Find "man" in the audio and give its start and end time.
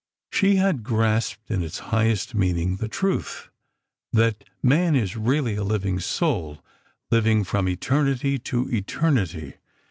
4.63-4.95